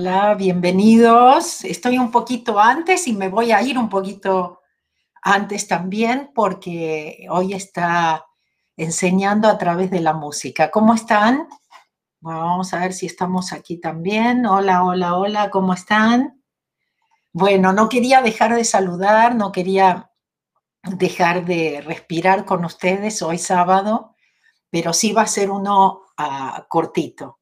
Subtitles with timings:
[0.00, 1.64] Hola, bienvenidos.
[1.64, 4.60] Estoy un poquito antes y me voy a ir un poquito
[5.22, 8.24] antes también porque hoy está
[8.76, 10.70] enseñando a través de la música.
[10.70, 11.48] ¿Cómo están?
[12.20, 14.46] Vamos a ver si estamos aquí también.
[14.46, 16.44] Hola, hola, hola, ¿cómo están?
[17.32, 20.12] Bueno, no quería dejar de saludar, no quería
[20.84, 24.14] dejar de respirar con ustedes hoy sábado,
[24.70, 27.37] pero sí va a ser uno ah, cortito.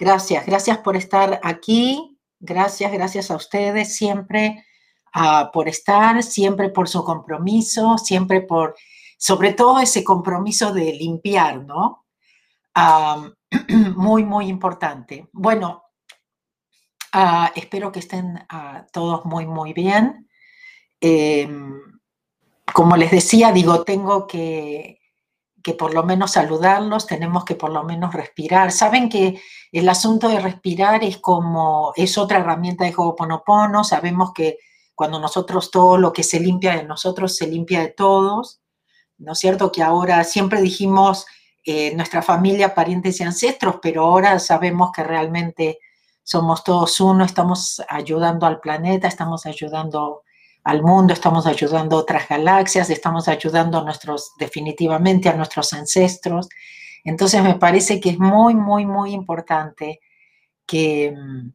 [0.00, 2.18] Gracias, gracias por estar aquí.
[2.38, 4.64] Gracias, gracias a ustedes siempre
[5.12, 8.74] ah, por estar, siempre por su compromiso, siempre por,
[9.18, 12.06] sobre todo ese compromiso de limpiar, ¿no?
[13.94, 15.28] muy, muy importante.
[15.32, 15.82] Bueno,
[17.12, 20.30] ah, espero que estén ah, todos muy, muy bien.
[20.98, 21.78] Em,
[22.72, 24.99] como les decía, digo, tengo que
[25.62, 28.72] que por lo menos saludarlos, tenemos que por lo menos respirar.
[28.72, 29.40] Saben que
[29.72, 34.58] el asunto de respirar es como, es otra herramienta de Ho'oponopono, sabemos que
[34.94, 38.60] cuando nosotros todo lo que se limpia de nosotros se limpia de todos,
[39.18, 39.72] ¿no es cierto?
[39.72, 41.26] Que ahora siempre dijimos
[41.64, 45.78] eh, nuestra familia, parientes y ancestros, pero ahora sabemos que realmente
[46.22, 50.22] somos todos uno, estamos ayudando al planeta, estamos ayudando
[50.64, 56.48] al mundo, estamos ayudando a otras galaxias, estamos ayudando a nuestros, definitivamente a nuestros ancestros.
[57.04, 60.00] Entonces me parece que es muy, muy, muy importante
[60.66, 61.52] que, mm,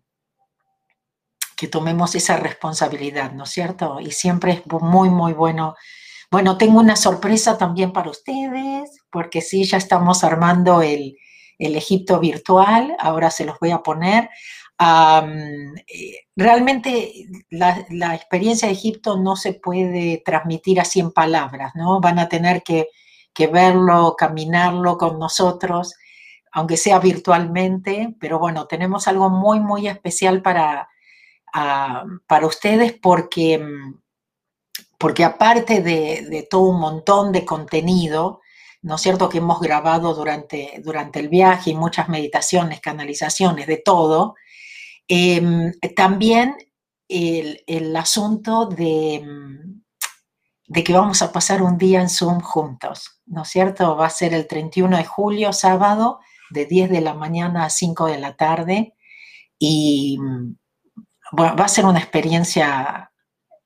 [1.55, 3.99] que tomemos esa responsabilidad, ¿no es cierto?
[3.99, 5.75] Y siempre es muy, muy bueno.
[6.31, 11.17] Bueno, tengo una sorpresa también para ustedes, porque sí, ya estamos armando el,
[11.59, 14.29] el Egipto virtual, ahora se los voy a poner.
[14.77, 22.01] Eh, realmente la, experiencia de Egipto no se puede transmitir así en palabras, ¿no?
[22.01, 22.87] Van a tener que,
[23.51, 25.95] verlo, caminarlo con nosotros,
[26.51, 30.89] aunque sea virtualmente, pero bueno, tenemos algo muy, muy especial para,
[32.27, 33.65] para ustedes porque,
[34.97, 38.41] porque aparte de, de, todo un montón de contenido,
[38.81, 43.77] ¿no es cierto?, que hemos grabado durante, durante el viaje y muchas meditaciones, canalizaciones, de
[43.77, 44.35] todo,
[45.07, 46.55] Em, también
[47.07, 49.23] el, asunto de,
[50.67, 53.95] de, que vamos a pasar un día en Zoom juntos, ¿no es cierto?
[53.95, 58.07] Va a ser el 31 de julio, sábado, de 10 de la mañana a 5
[58.07, 58.95] de la tarde
[59.59, 60.17] y
[61.37, 63.11] va a ser una experiencia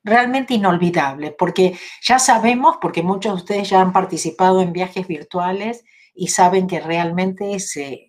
[0.04, 5.84] realmente inolvidable, porque ya sabemos, porque muchos de ustedes ya han participado en viajes virtuales
[6.14, 8.09] y saben que realmente se,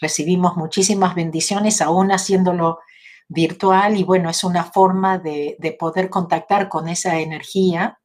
[0.00, 2.80] recibimos muchísimas bendiciones aún haciéndolo
[3.28, 7.98] virtual y bueno, es una forma de, poder contactar con esa energía,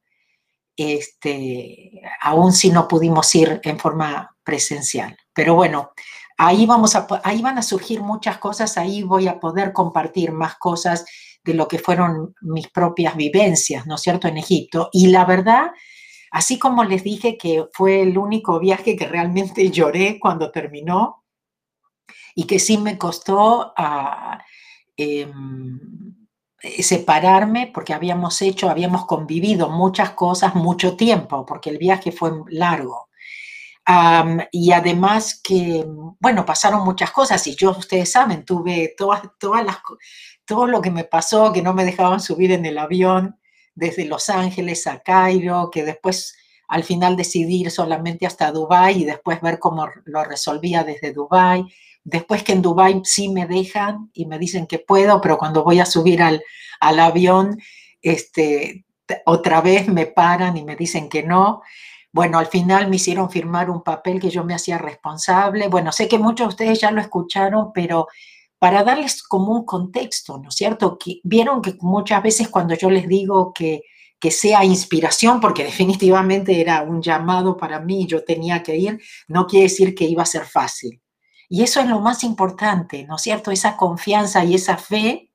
[0.75, 5.17] este, aún si no pudimos ir en forma presencial.
[5.33, 5.91] Pero bueno,
[6.37, 10.55] ahí, vamos a, ahí van a surgir muchas cosas, ahí voy a poder compartir más
[10.55, 11.05] cosas
[11.43, 14.89] de lo que fueron mis propias vivencias, ¿no es cierto?, en Egipto.
[14.91, 15.71] Y la verdad,
[16.31, 21.23] así como les dije que fue el único viaje que realmente lloré cuando terminó,
[22.37, 24.39] y que sí me costó ah,
[24.95, 25.79] em,
[26.61, 32.31] eh, separarme porque habíamos hecho, habíamos convivido muchas cosas mucho tiempo, porque el viaje fue
[32.49, 33.09] largo.
[34.51, 35.83] y además que,
[36.19, 39.77] bueno, pasaron muchas cosas y yo, ustedes saben, tuve todas, todas las,
[40.45, 43.39] todo lo que me pasó, que no me dejaban subir en el avión
[43.73, 46.35] desde Los Ángeles a Cairo, que después
[46.67, 51.65] al final decidí ir solamente hasta Dubái y después ver cómo lo resolvía desde Dubái.
[52.09, 55.81] Después que en Dubái sí me dejan y me dicen que puedo, pero cuando voy
[55.81, 56.41] a subir al,
[56.79, 57.59] avión,
[58.01, 58.85] este,
[59.25, 61.61] otra vez me paran y me dicen que no.
[62.13, 65.67] Bueno, al final me hicieron firmar un papel que yo me hacía responsable.
[65.67, 68.07] Bueno, sé que muchos de ustedes ya lo escucharon, pero
[68.57, 70.97] para darles como un contexto, ¿no es cierto?
[70.97, 73.81] Que vieron que muchas veces cuando yo les digo que,
[74.17, 79.45] que sea inspiración, porque definitivamente era un llamado para mí, yo tenía que ir, no
[79.45, 81.01] quiere decir que iba a ser fácil.
[81.49, 83.51] Y eso es lo más importante, ¿no es cierto?
[83.51, 85.31] Esa confianza y esa fe,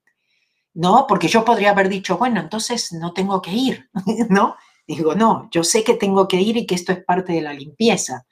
[0.75, 1.07] ¿no?
[1.07, 3.91] Porque yo podría haber dicho, bueno, entonces no tengo que ir,
[4.29, 4.57] ¿no?
[4.87, 7.53] Digo, no, yo sé que tengo que ir y que esto es parte de la
[7.53, 8.27] limpieza.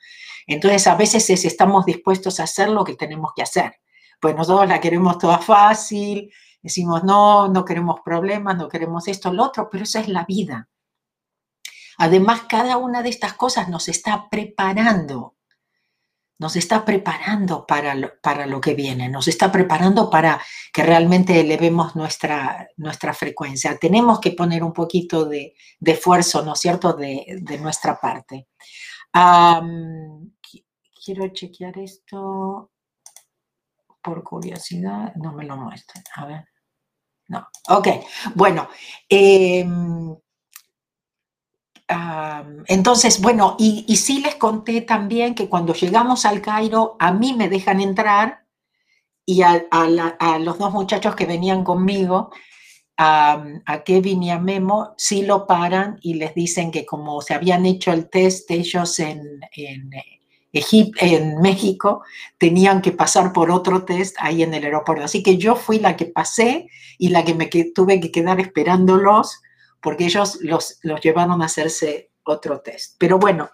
[0.47, 3.77] Entonces, a veces estamos dispuestos a hacer lo que tenemos que hacer.
[4.21, 6.31] Pues nosotros la queremos toda fácil,
[6.61, 10.69] decimos, no, no queremos problemas, no queremos esto, lo otro, pero esa es la vida.
[11.99, 15.37] Además, cada una de estas cosas nos está preparando
[16.41, 20.41] nos está preparando para lo, para lo que viene, nos está preparando para
[20.73, 23.77] que realmente elevemos nuestra, nuestra frecuencia.
[23.77, 28.49] Tenemos que poner un poquito de, esfuerzo, ¿no es cierto?, de, nuestra parte.
[31.05, 32.71] quiero chequear esto.
[34.03, 36.03] por curiosidad, no me lo muestren.
[36.17, 36.49] A ver.
[37.29, 37.47] No.
[37.69, 37.87] Ok.
[38.35, 38.67] Bueno.
[41.91, 47.13] Em, entonces, bueno, y, y, sí les conté también que cuando llegamos al Cairo, a
[47.13, 48.45] mí me dejan entrar
[49.27, 52.31] y a, a los dos muchachos que venían conmigo,
[52.97, 57.65] a, Kevin y a Memo sí lo paran y les dicen que como se habían
[57.65, 59.91] hecho el test ellos en, en,
[60.53, 62.03] en México,
[62.39, 65.05] tenían que pasar por otro test ahí en el aeropuerto.
[65.05, 69.41] Así que yo fui la que pasé y la que me tuve que quedar esperándolos
[69.81, 72.97] porque ellos los, los llevaron a hacerse otro test.
[72.99, 73.51] Pero bueno,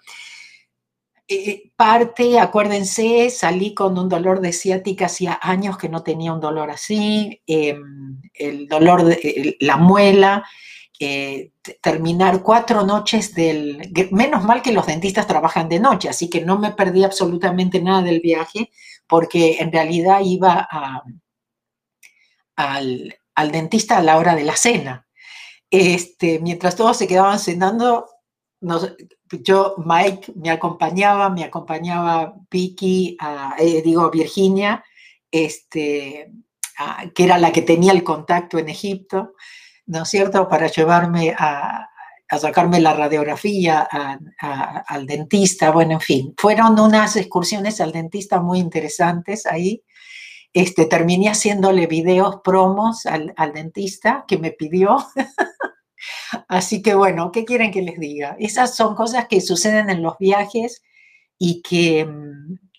[1.29, 6.41] eh, parte, acuérdense, salí con un dolor de ciática, hacía años que no tenía un
[6.41, 10.45] dolor así, em, el dolor de la muela,
[11.01, 11.51] eh,
[11.83, 13.93] terminar cuatro noches del...
[14.13, 18.03] Menos mal que los dentistas trabajan de noche, así que no me perdí absolutamente nada
[18.03, 18.71] del viaje,
[19.09, 20.69] porque en realidad iba
[22.57, 25.06] al, al dentista a la hora de la cena.
[25.71, 28.07] Este, mientras todos se quedaban cenando,
[29.31, 33.17] yo, Mike me acompañaba, me acompañaba Vicky,
[33.59, 34.85] eh, digo Virginia,
[35.31, 36.31] este,
[37.15, 39.35] que era la que tenía el contacto en Egipto,
[39.87, 41.89] ¿no es cierto?, para llevarme a,
[42.41, 43.89] sacarme la radiografía
[44.89, 49.83] al dentista, bueno, en fin, fueron unas excursiones al dentista muy interesantes ahí.
[50.53, 54.97] Este, terminé haciéndole videos promos al, al dentista que me pidió
[56.49, 58.37] Así que bueno, ¿qué quieren que les diga?
[58.39, 60.83] Esas son cosas que suceden en los viajes
[61.39, 62.09] y que,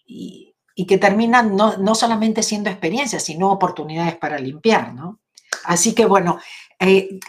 [0.06, 0.54] y,
[0.88, 5.20] que terminan no, solamente siendo experiencias, sino oportunidades para limpiar, ¿no?
[5.64, 6.40] Así que bueno,
[6.80, 7.20] eh,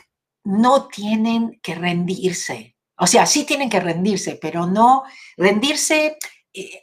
[0.44, 2.76] no tienen que rendirse.
[2.98, 5.04] O sea, sí tienen que rendirse, pero no
[5.36, 6.16] rendirse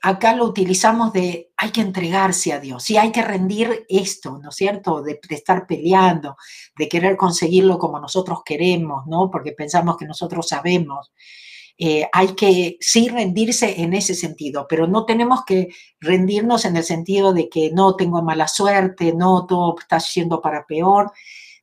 [0.02, 4.50] acá lo utilizamos de hay que entregarse a Dios y hay que rendir esto, ¿no
[4.50, 5.02] es cierto?
[5.02, 6.38] De, estar peleando,
[6.78, 9.30] de querer conseguirlo como nosotros queremos, ¿no?
[9.32, 11.12] Porque pensamos que nosotros sabemos.
[11.78, 15.70] Eh, hay que sí rendirse en ese sentido, pero no tenemos que
[16.00, 20.66] rendirnos en el sentido de que no tengo mala suerte, no todo está siendo para
[20.66, 21.12] peor.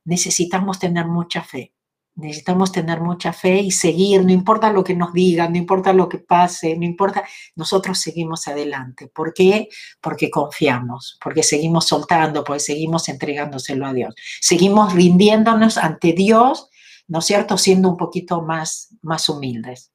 [0.05, 1.73] Necesitamos tener mucha fe.
[2.15, 6.07] Necesitamos tener mucha fe y seguir, no importa lo que nos digan, no importa lo
[6.07, 7.23] que pase, no importa,
[7.55, 9.07] nosotros seguimos adelante.
[9.07, 9.67] ¿Por qué?
[9.99, 14.13] Porque confiamos, porque seguimos soltando, porque seguimos entregándoselo a Dios.
[14.41, 16.69] Seguimos rindiéndonos ante Dios,
[17.07, 17.57] ¿no es cierto?
[17.57, 19.91] Siendo un poquito más, más humildes.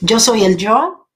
[0.00, 1.08] Yo soy el yo,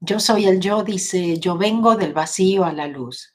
[0.00, 3.34] yo soy el yo, dice, yo vengo del vacío a la luz.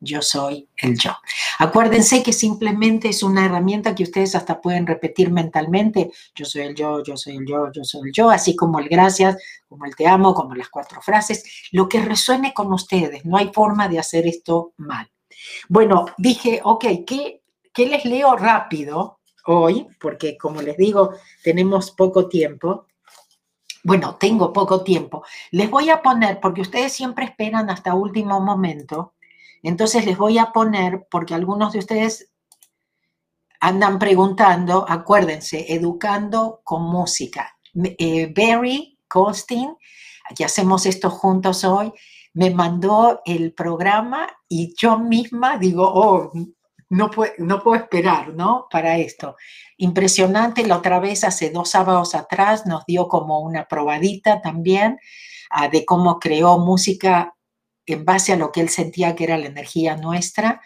[0.00, 1.12] yo soy el yo.
[1.58, 6.10] Acuérdense que simplemente es una herramienta que ustedes hasta pueden repetir mentalmente.
[6.34, 8.88] Yo soy el yo, yo soy el yo, yo soy el yo, así como el
[8.88, 9.36] gracias,
[9.68, 13.24] como el te amo, como las cuatro frases, lo que resuene con ustedes.
[13.26, 15.10] No hay forma de hacer esto mal.
[15.68, 17.42] Bueno, dije, ok, ¿qué,
[17.72, 19.86] qué les leo rápido hoy?
[20.00, 22.86] Porque como les digo, tenemos poco tiempo.
[23.82, 25.24] Bueno, tengo poco tiempo.
[25.52, 29.14] Les voy a poner, porque ustedes siempre esperan hasta último momento,
[29.68, 32.32] entonces les voy a poner, porque algunos de ustedes
[33.60, 37.56] andan preguntando, acuérdense, educando con música.
[37.74, 39.76] Eh, Barry Costin,
[40.34, 41.92] que hacemos esto juntos hoy,
[42.32, 46.32] me mandó el programa y yo misma digo, oh,
[46.90, 48.66] no, puedo esperar, ¿no?
[48.70, 49.36] Para esto.
[49.76, 54.98] Impresionante, la otra vez, hace dos sábados atrás, nos dio como una probadita también
[55.50, 57.34] ah, de cómo creó música
[57.94, 60.60] en base a lo que él sentía que era la energía nuestra.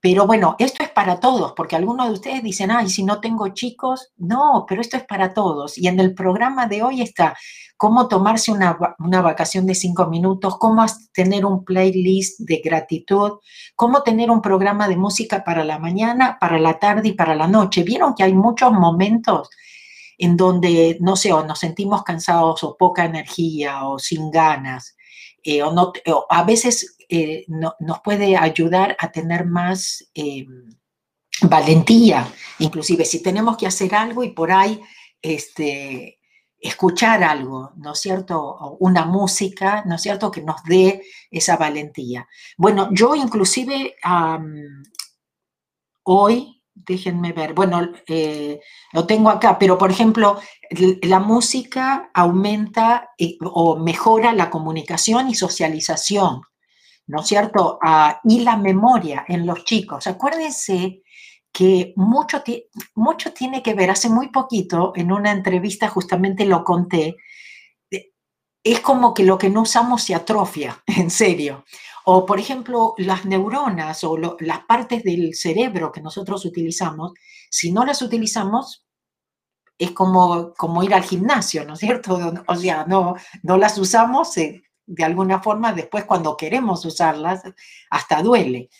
[0.00, 3.48] Pero bueno, esto es para todos, porque algunos de ustedes dicen, ay, si no tengo
[3.48, 5.78] chicos, no, pero esto es para todos.
[5.78, 7.36] Y en el programa de hoy está
[7.76, 13.32] cómo tomarse una, una vacación de cinco minutos, cómo tener un playlist de gratitud,
[13.74, 17.48] cómo tener un programa de música para la mañana, para la tarde y para la
[17.48, 17.82] noche.
[17.82, 19.50] Vieron que hay muchos momentos
[20.18, 24.95] en donde, no sé, o nos sentimos cansados o poca energía o sin ganas.
[25.48, 25.92] Eh, o no,
[26.28, 30.44] a veces eh, nos puede ayudar a tener más eh,
[31.42, 32.26] valentía,
[32.58, 34.80] inclusive si tenemos que hacer algo y por ahí
[35.22, 36.18] este,
[36.58, 38.76] escuchar algo, ¿no es cierto?
[38.80, 40.32] Una música, ¿no es cierto?
[40.32, 42.26] Que nos dé esa valentía.
[42.58, 43.94] Bueno, yo inclusive
[46.02, 48.60] hoy déjenme ver, bueno, eh,
[48.92, 50.38] lo tengo acá, pero por ejemplo,
[51.02, 56.42] la música aumenta eh, o mejora la comunicación y socialización,
[57.06, 57.78] ¿no es cierto?
[57.82, 60.06] Ah, y la memoria en los chicos.
[60.06, 61.02] Acuérdense
[61.50, 62.42] que mucho,
[62.94, 67.16] mucho tiene que ver, hace muy poquito en una entrevista justamente lo conté,
[68.72, 71.64] es como que lo que no usamos se atrofia, en serio.
[72.04, 77.12] O, por ejemplo, las neuronas o las partes del cerebro que nosotros utilizamos,
[77.50, 78.84] si no las utilizamos,
[79.78, 82.18] es como, como ir al gimnasio, ¿no es cierto?
[82.48, 87.42] O sea, no, no las usamos eh, de alguna forma, después cuando queremos usarlas,
[87.90, 88.70] hasta duele.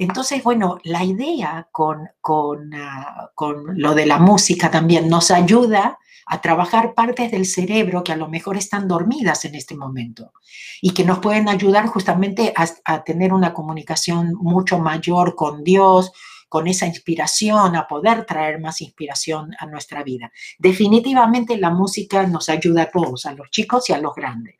[0.00, 5.98] Entonces, bueno, la idea con, con, ah, con lo de la música también nos ayuda
[6.24, 10.32] a trabajar partes del cerebro que a lo mejor están dormidas en este momento
[10.80, 16.12] y que nos pueden ayudar justamente a, tener una comunicación mucho mayor con Dios,
[16.48, 20.32] con esa inspiración, a poder traer más inspiración a nuestra vida.
[20.58, 24.59] Definitivamente la música nos ayuda a todos, a los chicos y a los grandes.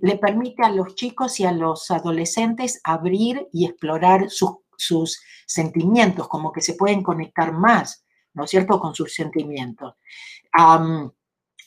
[0.00, 6.52] Le permite a los chicos y a los adolescentes abrir y explorar sus, sentimientos, como
[6.52, 9.94] que se pueden conectar más, ¿no es cierto?, con sus sentimientos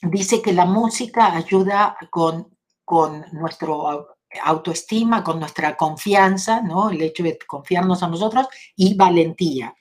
[0.01, 2.55] dice que la música ayuda con,
[2.86, 6.89] con nuestro autoestima, con nuestra confianza, ¿no?
[6.89, 9.75] El hecho de confiarnos a nosotros y valentía.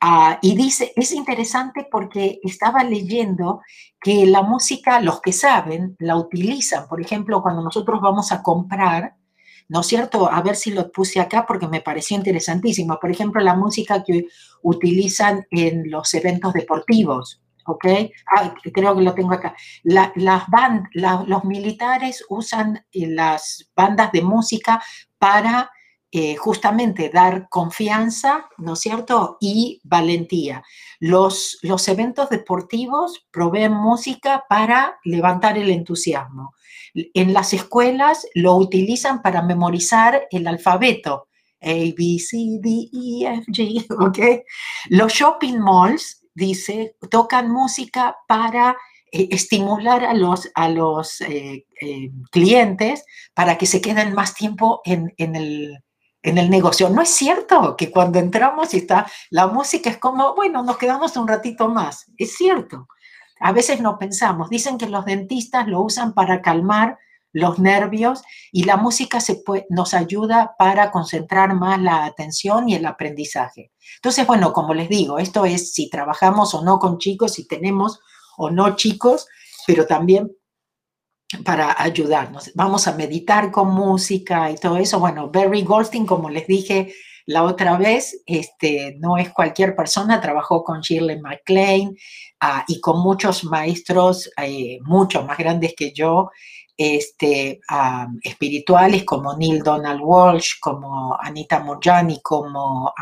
[0.00, 3.60] Ah, y dice, es interesante porque estaba leyendo
[4.00, 6.88] que la música, los que saben, la utilizan.
[6.88, 9.16] Por ejemplo, cuando nosotros vamos a comprar,
[9.68, 10.30] ¿no es cierto?
[10.32, 12.98] A ver si lo puse acá porque me pareció interesantísimo.
[12.98, 14.26] Por ejemplo, la música que
[14.62, 17.42] utilizan en los eventos deportivos.
[17.66, 17.84] ¿ok?
[18.34, 19.54] Ah, creo que lo tengo acá.
[19.82, 20.44] las
[21.26, 24.82] los militares usan eh, las bandas de música
[25.18, 25.70] para
[26.12, 29.36] eh, justamente dar confianza, ¿no es cierto?
[29.40, 30.62] Y valentía.
[30.98, 36.54] Los, los eventos deportivos proveen música para levantar el entusiasmo.
[36.94, 41.28] En las escuelas lo utilizan para memorizar el alfabeto.
[41.62, 44.44] A, B, C, D, E, F, G, ¿ok?
[44.88, 48.76] Los shopping malls dice, tocan música para
[49.12, 51.64] eh, estimular a los, a los eh,
[52.30, 55.78] clientes para que se queden más tiempo en, el,
[56.22, 56.88] en el negocio.
[56.90, 61.16] No es cierto que cuando entramos y está la música es como, bueno, nos quedamos
[61.16, 62.06] un ratito más.
[62.16, 62.88] Es cierto.
[63.40, 64.50] A veces no pensamos.
[64.50, 66.98] Dicen que los dentistas lo usan para calmar
[67.32, 68.22] los nervios
[68.52, 73.72] y la música se nos ayuda para concentrar más la atención y el aprendizaje.
[73.96, 78.00] Entonces, bueno, como les digo, esto es si trabajamos o no con chicos, si tenemos
[78.36, 79.28] o no chicos,
[79.66, 80.30] pero también
[81.44, 82.50] para ayudarnos.
[82.54, 84.98] Vamos a meditar con música y todo eso.
[84.98, 86.92] Bueno, Barry Goldstein, como les dije
[87.26, 91.96] la otra vez, este, no es cualquier persona, trabajó con Shirley MacLaine
[92.40, 96.30] ah, y con muchos maestros, eh, mucho más grandes que yo,
[96.82, 97.60] este,
[98.22, 102.94] espirituales como Neil Donald Walsh, como Anita Mojani, como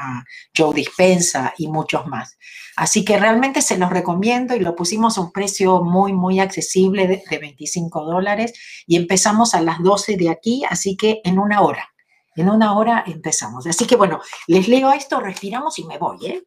[0.57, 2.37] Joe Dispensa y muchos más.
[2.75, 7.07] Así que realmente se los recomiendo y lo pusimos a un precio muy, muy accesible
[7.07, 8.53] de, de 25 dólares
[8.85, 11.89] y empezamos a las 12 de aquí, así que en una hora.
[12.35, 13.69] En una hora empezamos.
[13.69, 16.43] Así que bueno, les leo esto, respiramos y me voy, ¿eh?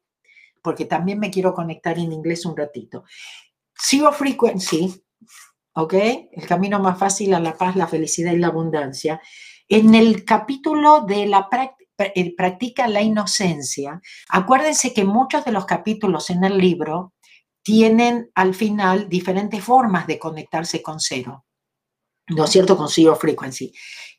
[0.62, 3.06] Porque también me quiero conectar en inglés un ratito.
[3.74, 5.02] Zero Frequency
[5.74, 5.94] ¿ok?
[6.32, 9.22] El camino más fácil a la paz, la felicidad y la abundancia.
[9.68, 11.48] En el capítulo de la
[11.98, 17.14] eh, practica la inocencia, acuérdense que muchos de los capítulos en el libro
[17.64, 21.46] tienen al final diferentes formas de conectarse con cero,
[22.28, 22.76] ¿no es cierto?
[22.76, 23.72] Con zero frequency.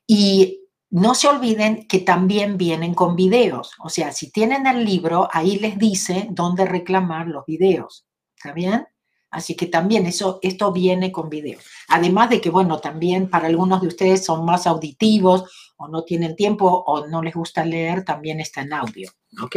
[0.07, 5.29] Y no se olviden que también vienen con videos, o sea, si tienen el libro,
[5.33, 8.07] ahí les dice dónde reclamar los videos,
[8.37, 8.87] ¿está bien?
[9.33, 11.59] Así que también eso, esto viene con video.
[11.89, 16.37] Además de que, bueno, también para algunos de ustedes son más auditivos o no tienen
[16.37, 19.11] tiempo o no les gusta leer, también está en audio.
[19.43, 19.57] ¿Ok?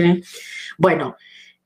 [0.78, 1.18] Bueno,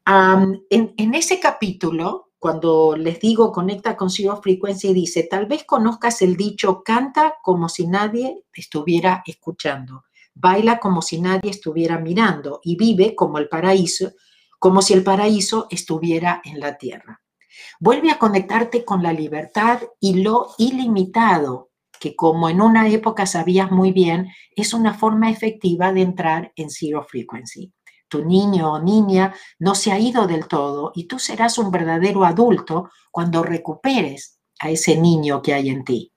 [0.08, 6.36] en, ese capítulo, cuando les digo conecta con Zero Frequency, dice, tal vez conozcas el
[6.36, 13.14] dicho, canta como si nadie estuviera escuchando, baila como si nadie estuviera mirando y vive
[13.14, 14.14] como el paraíso,
[14.58, 17.22] como si el paraíso estuviera en la tierra.
[17.80, 23.72] Vuelve a conectarte con la libertad y lo ilimitado, que como en una época sabías
[23.72, 27.74] muy bien, es una forma efectiva de entrar en zero frequency.
[28.08, 32.26] Tu niño o niña no se ha ido del todo y tú serás un verdadero
[32.26, 36.12] adulto cuando recuperes a ese niño que hay en ti.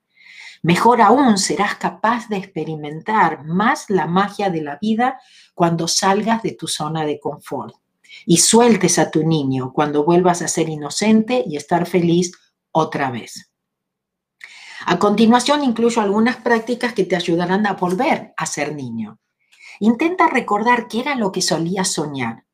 [0.62, 5.20] Mejor aún, serás capaz de experimentar más la magia de la vida
[5.54, 7.74] cuando salgas de tu zona de confort.
[8.26, 12.32] Y sueltes a tu niño cuando vuelvas a ser inocente y estar feliz
[12.70, 13.52] otra vez.
[14.86, 19.18] A continuación, incluyo algunas prácticas que te ayudarán a volver a ser niño.
[19.80, 22.44] Intenta recordar qué era lo que solías soñar.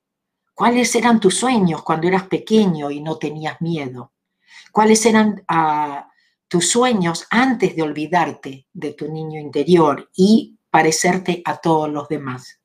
[0.55, 4.13] ¿Cuáles eran tus sueños cuando eras pequeño y no tenías miedo?
[4.73, 6.11] ¿Cuáles eran ah,
[6.49, 12.61] tus sueños antes de olvidarte de tu niño interior y parecerte a todos los demás?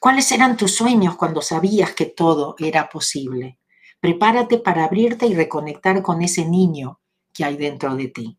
[0.00, 3.58] ¿Cuáles eran tus sueños cuando sabías que todo era posible?
[4.00, 7.00] Prepárate para abrirte y reconectar con ese niño
[7.32, 8.38] que hay dentro de ti.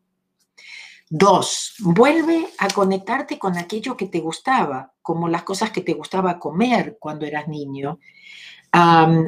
[1.08, 6.38] Dos, vuelve a conectarte con aquello que te gustaba, como las cosas que te gustaba
[6.38, 7.98] comer cuando eras niño.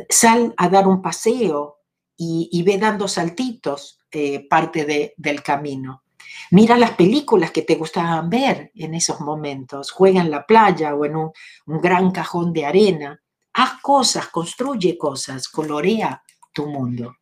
[0.08, 1.80] sal a dar un paseo
[2.16, 6.01] y, ve dando saltitos eh, parte del camino.
[6.50, 9.90] Mira las películas que te gustaban ver en esos momentos.
[9.90, 11.32] Juega en la playa o en un,
[11.66, 13.20] gran cajón de arena.
[13.54, 16.22] Haz cosas, construye cosas, colorea
[16.52, 17.16] tu mundo.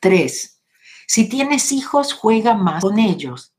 [0.00, 0.62] Tres,
[1.06, 3.54] si tienes hijos, juega más con ellos.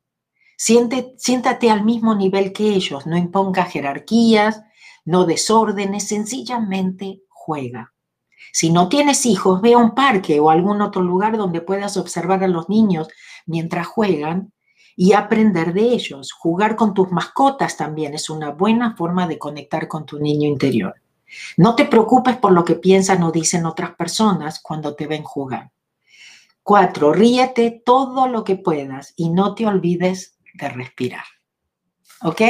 [0.55, 4.62] siéntate al mismo nivel que ellos, no imponga jerarquías,
[5.05, 7.93] no desórdenes, sencillamente juega.
[8.52, 12.43] Si no tienes hijos, ve a un parque o algún otro lugar donde puedas observar
[12.43, 13.08] a los niños
[13.45, 14.52] mientras juegan
[14.95, 16.34] y aprender de ellos.
[16.34, 20.95] Jugar con tus mascotas también es una buena forma de conectar con tu niño interior.
[21.58, 25.71] No te preocupes por lo que piensan o dicen otras personas cuando te ven jugar.
[26.63, 31.23] Cuatro, ríete todo lo que puedas y no te olvides de respirar.
[32.23, 32.41] ¿Ok?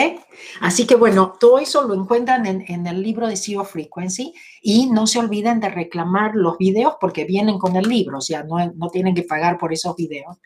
[0.61, 5.05] Así que bueno, todo eso lo encuentran en, el libro de Zero Frequency y no
[5.05, 8.89] se olviden de reclamar los videos porque vienen con el libro, o sea, no, no
[8.89, 10.37] tienen que pagar por esos videos.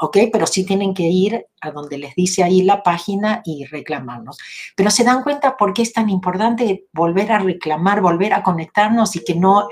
[0.00, 0.16] ¿Ok?
[0.32, 4.38] Pero sí tienen que ir a donde les dice ahí la página y reclamarlos.
[4.76, 9.16] Pero se dan cuenta por qué es tan importante volver a reclamar, volver a conectarnos
[9.16, 9.68] y que no,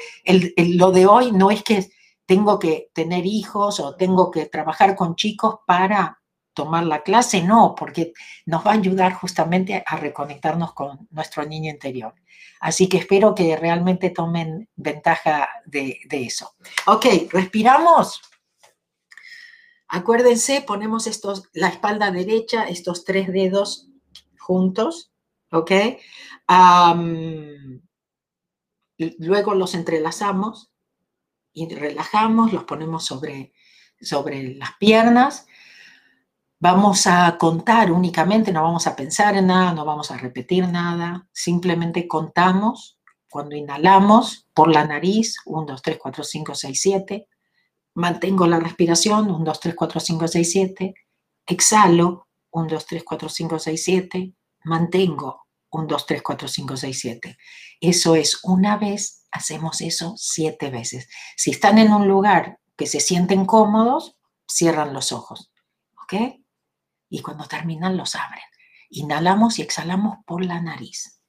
[0.57, 1.89] lo de hoy no es que
[2.27, 6.22] tengo que tener hijos o tengo que trabajar con chicos para
[6.55, 8.13] tomar la clase, no, porque
[8.47, 12.15] nos va a ayudar justamente a reconectarnos con nuestro niño interior.
[12.61, 16.55] Así que espero que realmente tomen ventaja de, eso.
[16.87, 18.21] Ok, respiramos.
[19.89, 23.89] Acuérdense, ponemos estos, la espalda derecha, estos tres dedos
[24.39, 25.13] juntos,
[25.51, 25.73] ¿ok?
[29.19, 30.71] luego los entrelazamos
[31.53, 33.53] y relajamos, los ponemos sobre,
[34.01, 35.47] sobre las piernas.
[36.63, 41.27] Vamos a contar únicamente, no vamos a pensar en nada, no vamos a repetir nada,
[41.33, 47.29] simplemente contamos cuando inhalamos por la nariz, 1, 2, 3, 4, 5, 6, 7.
[47.95, 50.95] Mantengo la respiración, 1, 2, 3, 4, 5, 6, 7.
[51.47, 54.35] Exhalo, 1, 2, 3, 4, 5, 6, 7.
[54.63, 57.39] Mantengo, 1, 2, 3, 4, 5, 6, 7.
[57.81, 61.09] Eso es una vez hacemos eso siete veces.
[61.37, 65.51] Si están en un lugar que se sienten cómodos, cierran los ojos.
[66.05, 66.42] ¿Ok?
[67.13, 68.43] Y cuando terminan, los abren.
[68.89, 71.22] Inhalamos y exhalamos por la nariz.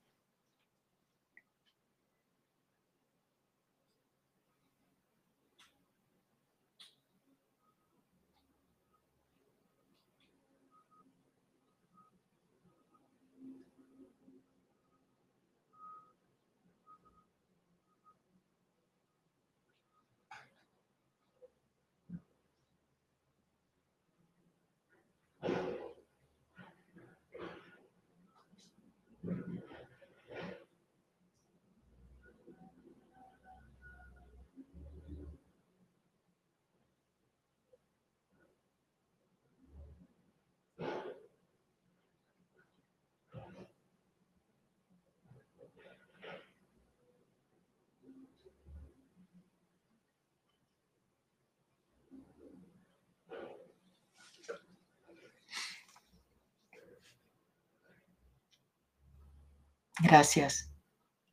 [60.04, 60.70] Gracias.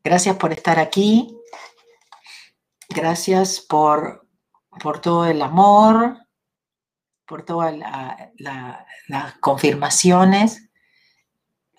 [0.04, 1.36] Gracias por estar aquí.
[2.88, 4.26] Gracias por,
[4.80, 6.18] por todo el amor,
[7.26, 7.74] por todas
[8.38, 10.70] las confirmaciones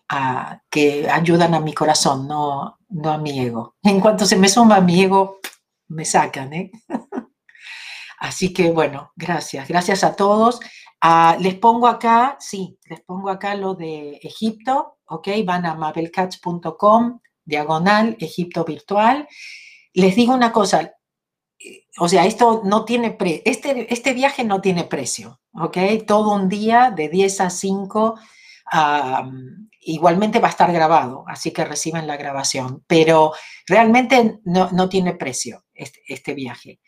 [0.09, 3.75] ah, que ayudan a mi corazón, no, no a mi ego.
[3.83, 5.39] En cuanto se me suma mi ego,
[5.87, 6.53] me sacan.
[6.53, 6.71] ¿eh?
[8.19, 9.67] Así que bueno, gracias.
[9.67, 10.59] Gracias a todos.
[11.01, 15.29] Ah, les pongo acá, sí, les pongo acá lo de Egipto, ¿ok?
[15.43, 19.27] Van a mabelcats.com, diagonal, Egipto virtual.
[19.93, 20.93] Les digo una cosa,
[21.97, 25.77] o sea, esto no tiene pre este, este viaje no tiene precio, ¿ok?
[26.05, 28.19] Todo un día de 10 a 5
[29.81, 33.33] igualmente va a estar grabado, así que reciben la grabación, pero
[33.67, 36.79] realmente no, tiene precio este, este viaje.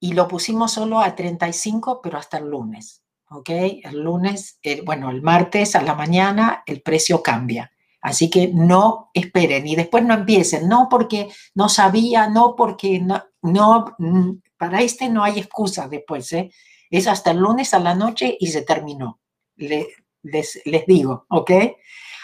[0.00, 3.02] Y lo pusimos solo a 35, pero hasta el lunes.
[3.30, 3.50] ¿ok?
[3.82, 7.72] El lunes, bueno, el martes a la mañana el precio cambia.
[8.00, 13.24] Así que no esperen y después no empiecen, no porque no sabía, no porque no,
[13.42, 16.50] no mm, para este no hay excusa después, ¿eh?
[16.88, 19.20] Es hasta el lunes a la noche y se terminó.
[19.56, 19.86] les,
[20.22, 21.50] les, digo, ¿ok?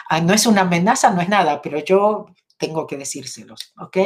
[0.08, 2.26] Ah, no es una amenaza, no es nada, pero yo
[2.58, 3.96] tengo que decírselos, ¿ok?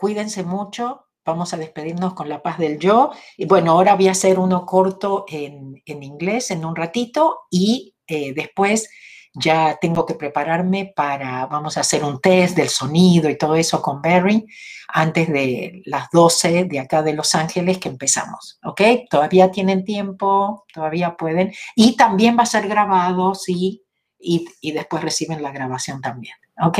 [0.00, 3.10] Cuídense mucho, vamos a despedirnos con la paz del yo.
[3.36, 7.94] Y bueno, ahora voy a hacer uno corto en, en inglés en un ratito y
[8.06, 8.88] eh, después
[9.34, 13.82] ya tengo que prepararme para, vamos a hacer un test del sonido y todo eso
[13.82, 14.46] con Barry
[14.88, 18.80] antes de las 12 de acá de Los Ángeles que empezamos, ¿ok?
[19.10, 21.52] Todavía tienen tiempo, todavía pueden.
[21.76, 23.84] Y también va a ser grabado, sí,
[24.18, 26.78] y, y después reciben la grabación también, ¿ok?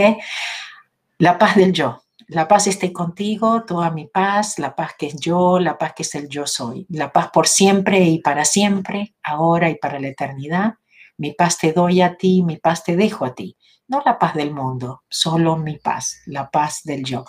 [1.19, 2.01] La paz del yo.
[2.31, 6.05] La paz esté contigo, toda mi paz, la paz que es yo, la paz que
[6.05, 10.07] es el yo soy, la paz por siempre y para siempre, ahora y para la
[10.07, 10.75] eternidad.
[11.17, 13.57] Mi paz te doy a ti, mi paz te dejo a ti.
[13.89, 17.25] No la paz del mundo, solo mi paz, la paz del yo.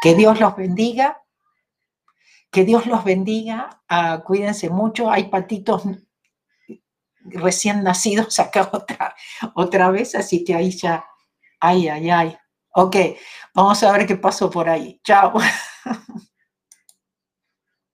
[0.00, 1.20] Que Dios los bendiga,
[2.50, 5.82] que Dios los bendiga, ah, cuídense mucho, hay patitos
[7.24, 9.14] recién nacidos acá otra,
[9.54, 11.04] otra vez, así que ahí ya,
[11.60, 12.38] ay, ay, ay.
[12.74, 12.96] Ok,
[13.54, 15.00] vamos a ver qué pasó por ahí.
[15.04, 15.34] Chao.